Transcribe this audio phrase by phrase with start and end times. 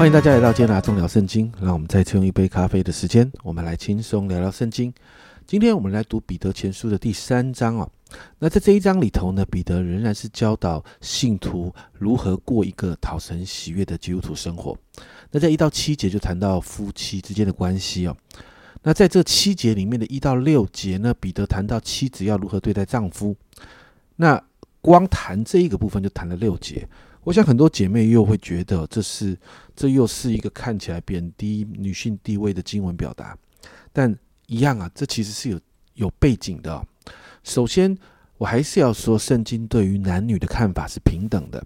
[0.00, 4.90] 欢迎大家来到今天的中聊圣经，让我们再次用一杯咖啡的时间，我们来轻松聊聊圣经。
[5.46, 7.86] 今天我们来读彼得前书的第三章哦。
[8.38, 14.74] 那在这一章里头呢，彼得仍然是教导信徒如何过一个讨神喜悦的基督徒生活。
[15.32, 18.16] 那在一到七节就谈到夫妻之间的关系哦。
[18.82, 23.36] 那在这七节里面的一到六节呢，彼得谈到妻子要如何对待丈夫。
[24.16, 24.42] 那
[24.80, 26.88] 光谈这一个部分就谈了六节。
[27.22, 29.38] 我想很多姐妹又会觉得这是
[29.76, 33.36] 这又是一个看起来贬低女性地位的经文表达，
[33.92, 34.16] 但
[34.46, 35.60] 一样啊，这其实是有
[35.94, 36.82] 有背景的。
[37.44, 37.96] 首先，
[38.38, 41.62] 我还是要说，圣经对于男女的看法是平等的，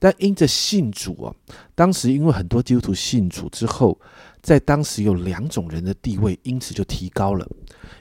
[0.00, 1.34] 但因着信主啊，
[1.76, 3.98] 当时因为很多基督徒信主之后，
[4.42, 7.48] 在当时有两种人的地位因此就提高了，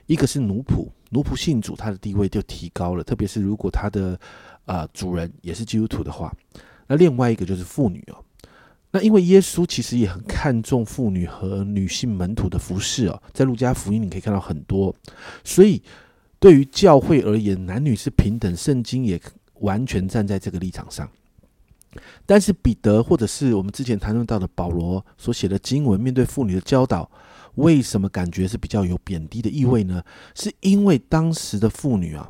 [0.07, 4.19] 一个是奴仆，奴仆信主他的地位就提高了，特别是如果他的
[4.65, 6.33] 呃主人也是基督徒的话。
[6.87, 8.23] 那另外一个就是妇女哦，
[8.91, 14.95] 那因为耶稣其实也很看重妇女和女性门徒的服饰哦，在路加福音你可以看到很多，
[15.43, 15.81] 所以
[16.39, 19.21] 对于教会而言，男女是平等，圣经也
[19.55, 21.09] 完全站在这个立场上。
[22.25, 27.09] 但是彼得或者是我们之前谈论到的保罗所写的经文，面对妇女的教导，
[27.55, 30.01] 为什么感觉是比较有贬低的意味呢？
[30.35, 32.29] 是因为当时的妇女啊，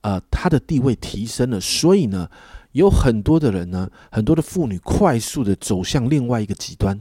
[0.00, 2.28] 呃，她的地位提升了，所以呢。
[2.74, 7.00] 有很多的人呢，很多的妇女快速的走向另外一个极端，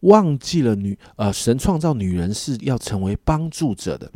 [0.00, 4.10] 忘记了女呃神创造女人是要成为帮助者的，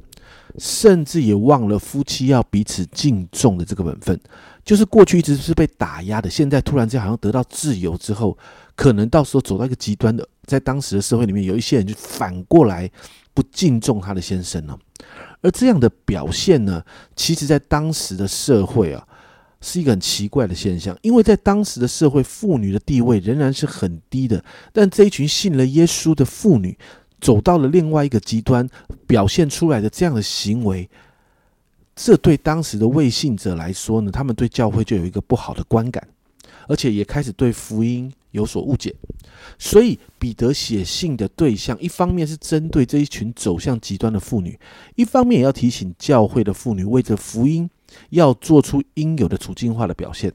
[0.59, 4.19] 甚至也忘了夫妻要彼此敬重的这个本分。
[4.65, 8.39] 就是过去一直是被打压的，现在突然间好像得到自由之后，
[8.77, 12.89] 可能到时候走到一个极端的，在当时的社会里面，有一些人就反过来
[13.35, 14.79] 不敬重他的先生了。
[15.41, 16.85] 而这样的表现呢，
[17.17, 19.05] 其实在当时的社会啊。
[19.67, 24.43] 是一个很奇怪的现象，因为在当时的社会，妇女的地位仍然是很低的。
[24.73, 26.79] 但这一群信了耶稣的妇女，
[27.21, 28.69] 走到了另外一个极端，
[29.09, 30.89] 表现出来的这样的行为，
[31.97, 36.07] 这对当时的未信者来说呢，他们对教会就有一个不好的观感，
[36.69, 38.95] 而且也开始对福音有所误解。
[39.59, 44.57] 所以彼得写信的对象，一方面是针对这一群走向极端的妇女，
[44.95, 47.69] 一方面也要提醒教会的妇女为着福音。
[48.11, 50.33] 要做出应有的处境化的表现，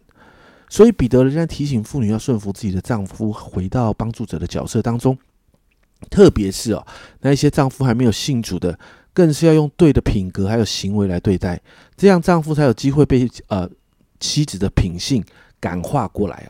[0.69, 5.17] 所以彼得仍然提醒妇女要顺服自己的丈夫，回到帮助者的角色当中。
[6.09, 6.85] 特别是哦，
[7.19, 8.77] 那一些丈夫还没有信主的，
[9.13, 11.61] 更是要用对的品格还有行为来对待，
[11.95, 13.69] 这样丈夫才有机会被呃
[14.19, 15.23] 妻子的品性
[15.59, 16.49] 感化过来啊。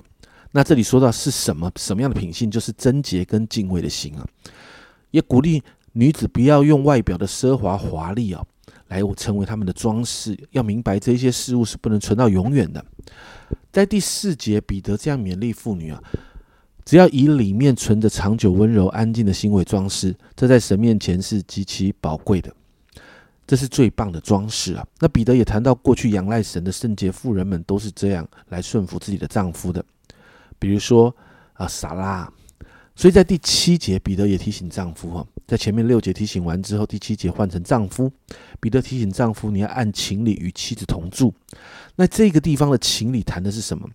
[0.53, 4.25] 那这里说到是什么什么样的品性，就是贞洁跟敬畏的心啊。
[5.09, 5.61] 也鼓励
[5.91, 8.41] 女子不要用外表的奢华华丽啊。
[8.91, 12.85] 来成为他们的装饰，要明白这些事物是不能存到永远的。
[13.71, 16.03] 在第四节，彼得这样勉励妇女啊，
[16.83, 22.53] 只要以里面存着长久温柔安静的心为装饰，这在神面前是极其宝贵的，
[23.47, 24.85] 这是最棒的装饰啊。
[24.99, 29.81] 那彼得也谈到，过去仰赖神的圣洁妇人们都是这样来顺服自己的丈夫的，
[30.59, 31.15] 比如说
[31.53, 32.29] 啊，撒拉。
[32.93, 38.09] 所以在第七节，彼得也提醒丈夫哈，在前面六节提醒完之后，第七节换成丈夫，
[38.61, 41.33] 彼得提醒丈夫，你要按情理与妻子同住。
[41.97, 43.85] 那这个地方的情理谈的是什么？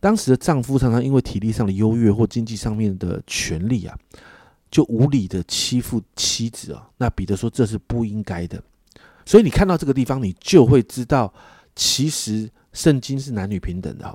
[0.00, 3.98] 当时的丈夫常常因为体力上的优越或经济上面的权利啊，
[4.70, 6.86] 就无理的欺负妻子啊。
[6.98, 8.62] 那彼得说这是不应该的。
[9.24, 11.32] 所以你看到这个地方，你就会知道，
[11.74, 14.14] 其实圣经是男女平等的。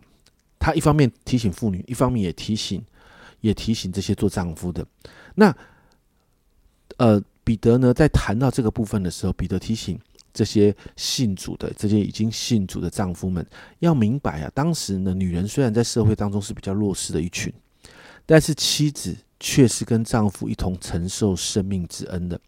[0.59, 2.85] 他一方面提醒妇女，一方面也提醒。
[3.41, 4.87] 也提醒这些做丈夫的，
[5.35, 5.53] 那
[6.97, 9.99] 呃，彼得呢，在谈到这个部分的时候，彼得提醒
[10.33, 13.45] 这些信主的、这些已经信主的丈夫们，
[13.79, 17.53] 要明白啊，当时呢，女人虽然在社会当中是比较弱势的一群，
[18.25, 22.39] 但是妻子却是跟丈夫一同承受生命之恩的，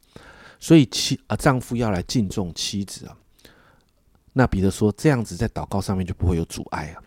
[0.60, 3.18] 所以妻啊，丈夫要来敬重妻子啊。
[4.34, 7.02] 那彼得说，这样子在祷告上面就不会有阻碍啊。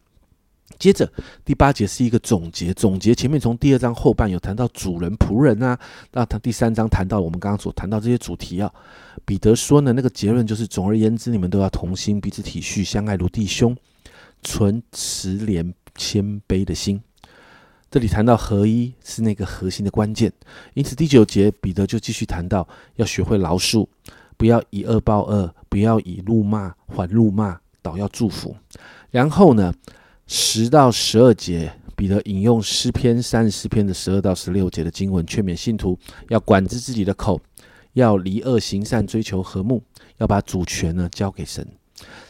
[0.79, 1.11] 接着
[1.45, 5.77] 第八节是一个总结，总结前面从第二章后半有谈到主人仆人啊，
[6.13, 8.73] 那他第三章谈到我们刚刚所谈到这些主题啊。
[9.25, 13.77] 彼得说呢，那个结论就是总而言之，你们都要同心，彼此体恤，相爱如弟兄，
[14.43, 17.01] 存慈怜谦卑的心。
[17.91, 20.33] 这里谈到合一是那个核心的关键，
[20.75, 23.87] 因此第九节彼得就继续谈到要学会饶恕，
[24.37, 28.55] 不要以恶报恶，不要以怒骂还怒骂，倒要祝福。
[29.11, 29.75] 然后呢？
[30.31, 35.99] 十到十二节，彼得引用诗篇三十四篇的十二到十六节的经文，劝勉信徒
[36.29, 37.41] 要管制自己的口，
[37.95, 39.83] 要离恶行善，追求和睦，
[40.19, 41.67] 要把主权呢交给神。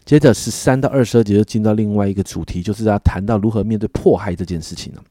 [0.05, 5.03] 接着十三到二十二节就进到另外一个主题，就是要谈到如何面对迫害这件事情了。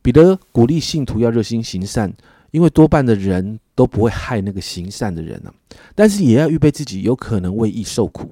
[0.00, 2.14] 彼得鼓励信徒要热心行善，
[2.52, 5.52] 因为多半的人都不会害那个行善的人呢。
[5.96, 8.30] 但是也要预备自己有可能为义受苦。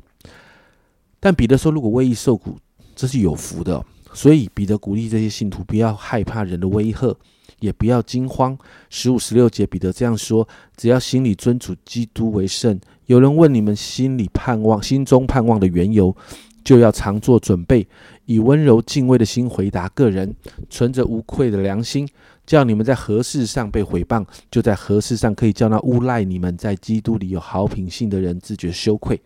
[1.18, 2.56] 但彼得说，如果为义受苦，
[2.96, 3.84] 这是有福的。
[4.12, 7.14] 所以彼得鼓励这些信徒不要害怕人的威吓，
[7.60, 8.56] 也不要惊慌。
[8.88, 12.80] 十五、十六节，彼得这样说：只要心里尊主基督为圣。
[13.04, 16.16] 有人问你们心里盼望、心中盼望的缘由，
[16.64, 17.86] 就要常做准备，
[18.24, 20.34] 以温柔敬畏的心回答个人，
[20.70, 22.08] 存着无愧的良心，
[22.46, 29.20] 叫你们在何事上被毁谤，就在何事上可以叫那诬赖你们在基督里有好品性的人自觉羞愧。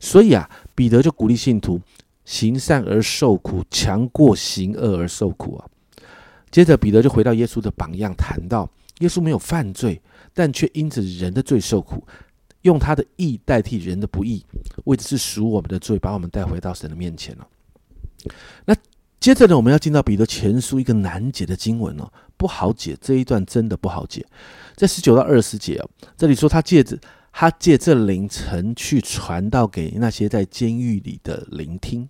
[0.00, 1.78] 所以啊，彼得就鼓励信徒。
[2.26, 5.64] 行善而受苦，强过行恶而受苦啊！
[6.50, 8.68] 接着，彼得就回到耶稣的榜样，谈到
[8.98, 10.00] 耶稣没有犯罪，
[10.34, 12.04] 但却因着人的罪受苦，
[12.62, 14.44] 用他的义代替人的不义，
[14.84, 17.46] 为的是赎我们的罪，把我们带回到神的面前了。
[18.64, 18.74] 那
[19.20, 24.26] 接着呢，我们要进到彼得前书一个难解的经文哦，不好解，这一段真的不好解。
[24.74, 26.98] 在十九到二十节哦，这里说他借着
[27.32, 32.08] 他借这灵曾去传道给那些在监狱里的聆听。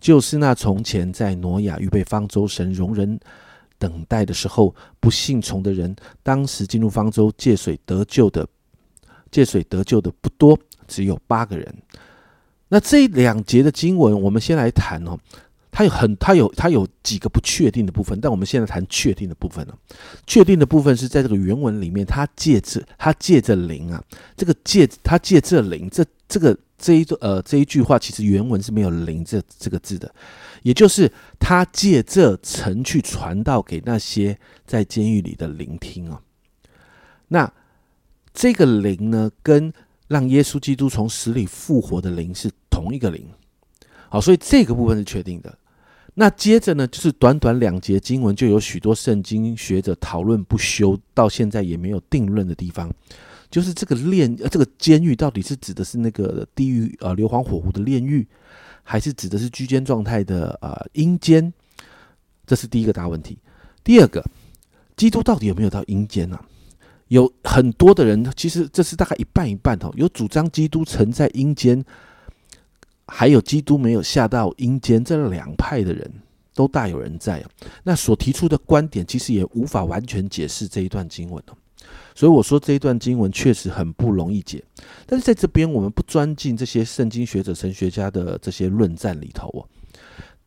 [0.00, 3.18] 就是那从前在挪亚预备方舟、神容人
[3.78, 8.46] 等待的时候，不信从的人，当时进入方舟借水得救的，
[9.30, 11.74] 借水得救的不多，只有八个人。
[12.68, 15.18] 那这两节的经文，我们先来谈哦。
[15.70, 19.76] 它有很，它有，它有几个不确定的部分，但我们现在谈确定的部分了。
[20.26, 24.02] 确定的部分是在这个原文里面，他借着他借着灵啊，
[24.36, 26.56] 这个借他借这灵，这这个。
[26.78, 30.14] 这一呃这一句话其实原文是没有“灵”这这个字的，
[30.62, 36.22] 也就是他借这城去传道给那些在监狱里的聆听啊。
[37.26, 37.52] 那
[38.32, 39.72] 这个灵呢，跟
[40.06, 43.26] 让耶稣基督从死里复活的灵是同一个灵。
[44.08, 45.58] 好，所以这个部分是确定的。
[46.14, 52.90] 那接着呢，就是短短两节经文，就有许多圣经学者讨论不休，到现在也没有定论的地方。
[53.50, 58.26] 就是这个炼呃，这个监狱到底是指的是那个地狱呃硫磺火湖的炼狱，
[58.82, 61.52] 还是指的是居间状态的呃阴间？
[62.46, 63.38] 这是第一个大问题。
[63.82, 64.24] 第二个，
[64.96, 66.38] 基督到底有没有到阴间呢？
[67.08, 69.90] 有很多的人，其实这是大概一半一半哦。
[69.96, 71.82] 有主张基督曾在阴间，
[73.06, 76.12] 还有基督没有下到阴间，这两派的人
[76.54, 77.50] 都大有人在啊。
[77.82, 81.56] 那所提出的观点，其实也无法完全解释这一段经文哦。
[82.18, 84.60] 所以我说这一段经文确实很不容易解，
[85.06, 89.62] 但是在这边我们不钻进这些圣经学者、神学家的这些论战里头哦。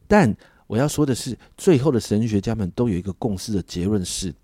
[0.06, 0.36] 但
[0.68, 4.36] 我要说的是，最后的神学家们都有一个共识的结论是：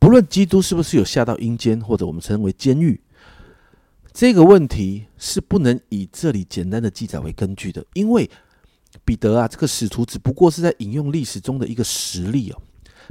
[0.00, 3.00] 不论基督是不是有下到阴间，或者我们称为监狱，
[4.12, 8.28] 这个问题是不能以这里简单的记载为根据的，因为
[9.04, 12.60] 彼得啊，这个使徒只不过是在引用历史中的一个实例哦。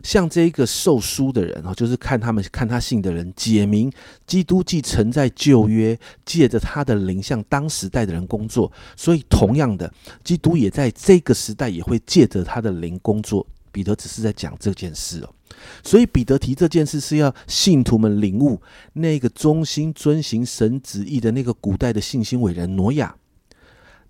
[0.03, 3.91] 像这一个受书的人哦，就是看他们看他信的人，解明
[4.25, 9.91] 基督既曾在旧约借着他的灵向当时代的人工作，所以同样的，
[10.23, 13.45] 基督也在这个时代也会借着他的灵工作。
[13.69, 15.29] 彼得只是在讲这件事哦，
[15.83, 18.59] 所以彼得提这件事是要信徒们领悟
[18.94, 23.16] 那个忠心遵行神旨意的那个古代的信心伟人挪亚，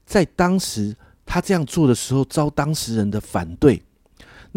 [0.06, 3.82] 在当时他这样做的时候遭当时人的反对。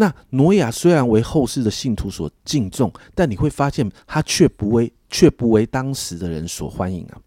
[0.00, 7.20] 那挪亚虽然为后世的信徒所敬重，但你会发现他却不为却不为当时的人所欢迎啊。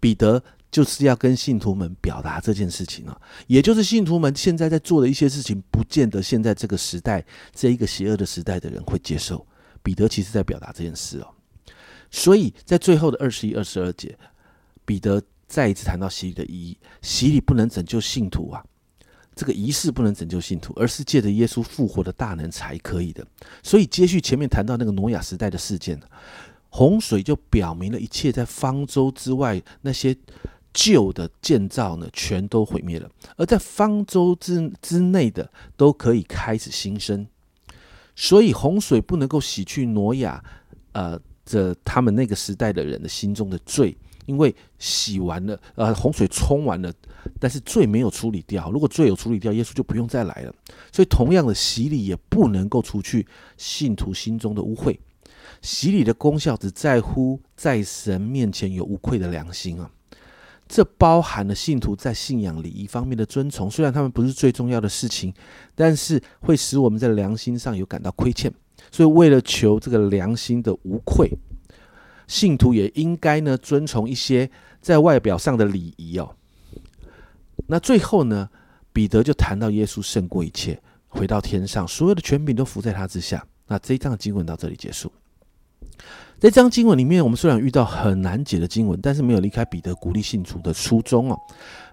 [0.00, 0.42] 彼得
[0.72, 3.16] 就是要跟信徒们表达这件事情啊，
[3.46, 9.46] 也就是信徒们现在在做的一些事情，不见得现在这个时代这一个邪恶的时代的人会接受。
[9.84, 11.28] 彼得其实在表达这件事哦，
[12.10, 14.18] 所以在最后的二十一、二十二节，
[14.84, 18.64] 彼得再一次谈到洗礼的意义，洗礼不能拯救信徒啊。
[19.36, 23.24] 这个仪式不能拯救信徒，而是借着耶稣复活的大能才可以的。
[23.62, 26.00] 所以，接续前面谈到那个挪亚时代的事件，
[26.70, 30.16] 洪水就表明了一切在方舟之外那些
[30.72, 37.26] 旧的建造呢，全都毁灭了；而在方舟之之内的，都可以开始新生。
[38.14, 40.42] 所以，洪水不能够洗去挪亚
[40.92, 43.94] 呃这他们那个时代的人的心中的罪。
[44.26, 46.92] 因为洗完了，呃，洪水冲完了，
[47.40, 48.70] 但是罪没有处理掉。
[48.70, 50.54] 如果罪有处理掉，耶稣就不用再来了。
[50.92, 54.98] 所以，同样的洗礼也不能够除去信徒心中的污秽。
[55.62, 59.90] 洗礼的功效只在乎在神面前有无愧的良心啊。
[60.68, 65.32] 这包含了信徒在信仰礼仪方面的遵从，虽然他们不是最重要的事情，
[65.74, 68.52] 但是会使我们在良心上有感到亏欠。
[68.90, 71.30] 所以，为了求这个良心的无愧。
[72.26, 76.34] 信徒也应该呢遵从一些在外表上的礼仪哦。
[77.66, 78.48] 那最后呢，
[78.92, 83.44] 彼得就谈到耶稣胜过一切，回到天上，所有的权柄都伏在他之下。
[83.66, 85.10] 那这一章的经文到这里结束。
[86.38, 91.38] 在这张经文里面，我们虽然遇到很难解的经文，但是没有离开彼得鼓励信徒的初衷哦。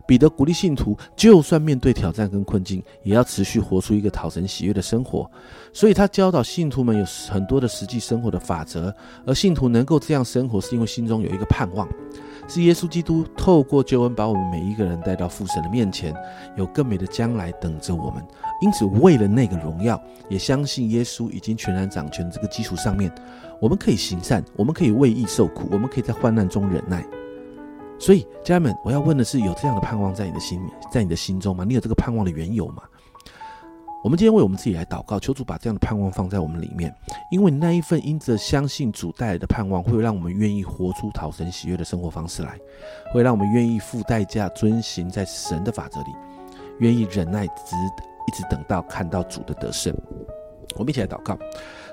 [0.05, 5.31] 彼得鼓励信徒，就算面对挑战跟困境，也要持续活出一个讨神喜悦的生活。
[5.71, 8.93] 所以他教导信徒们有很多的实际生活的法则，
[9.25, 11.88] 而信徒能够这样生活，是因为心中有一个盼望。
[12.47, 16.13] 是耶稣基督透过救恩把我们每一个人带到父神的面前，
[16.55, 18.23] 有更美的将来等着我们。
[18.62, 23.13] 因此，为了那个荣耀，也相信耶稣已经全然掌权这个基础上面，
[23.59, 27.03] 我们可以行善，我们可以为义受苦，我们可以在患难中忍耐。
[28.00, 30.59] 所以，家人们，我要问的是：有这样的盼望在你的心，
[30.91, 31.63] 在你的心中吗？
[31.63, 32.83] 你有这个盼望的缘由吗？
[34.03, 36.93] 我们今天为我们自己来祷告，求主把这样的盼望放在我们里面，
[37.31, 42.60] 因为那一份因着相信主带来的盼望，会让我们愿意活出讨神喜悦的生活方式来，
[43.13, 46.07] 会让我们愿意付代价遵行在神的法则里，
[46.79, 47.77] 愿意忍耐，直
[48.27, 49.95] 一直等到看到主的得胜。
[50.75, 51.38] 我们一起来祷告，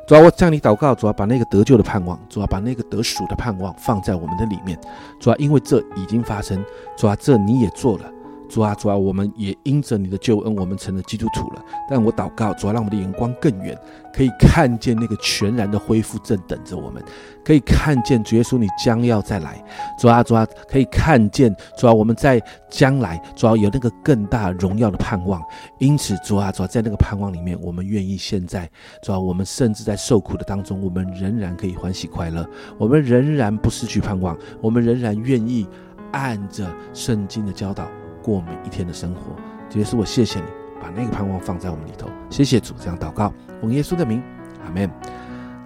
[0.09, 4.77] 主要我向你祷告，主要把那个得救的盼望，主要把那个得赎的盼望放在我们的里面，
[5.21, 6.61] 主要因为这已经发生，
[6.97, 8.11] 主要这你也做了。
[8.51, 11.65] 主啊，主啊，我们也因着你的救恩，我们成了基督徒了。
[11.89, 13.79] 但我祷告，主啊，让我们的眼光更远，
[14.13, 17.01] 可以看见那个全然的恢复正等着我们，
[17.45, 19.65] 可以看见主耶稣你将要再来。
[19.97, 25.41] 主啊，主啊，可以看见主啊，我们在将来主要有那个更大荣耀的盼望。
[25.79, 28.69] 因此，主啊，主啊，在那个盼望里面，我们愿意现在
[29.01, 32.45] 主啊，我们甚至在受苦的当中，我们仍然可以欢喜快乐，
[32.79, 35.69] 我们仍然不失去盼望，我们仍然愿意
[36.11, 37.87] 按着圣经的教导。
[38.23, 39.35] 过每一天的生活，
[39.69, 40.47] 主耶稣，我谢谢你
[40.81, 42.09] 把那个盼望放在我们里头。
[42.29, 44.23] 谢谢主，这样祷告，奉耶稣的名，
[44.65, 44.91] 阿门。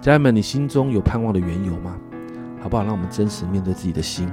[0.01, 1.97] 家人们，你心中有盼望的缘由吗？
[2.61, 2.83] 好不好？
[2.83, 4.29] 让我们真实面对自己的心，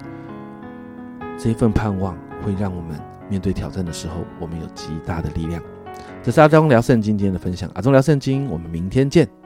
[1.39, 2.99] 这一份盼望会让我们
[3.29, 5.63] 面对挑战的时候，我们有极大的力量。
[6.23, 9.42] 这是阿忠聊圣经今天的分享，阿忠聊圣经，我们明天见。